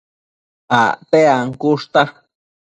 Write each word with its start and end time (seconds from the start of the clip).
Acte 0.77 1.21
ancushta 1.37 2.01